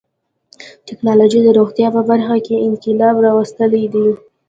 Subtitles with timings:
[0.87, 4.07] ټکنالوجي د روغتیا په برخه کې انقلاب راوستی دی.